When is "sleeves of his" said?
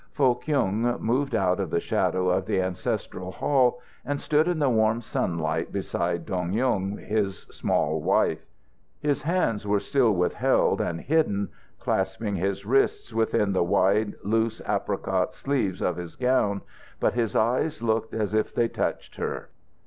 15.35-16.15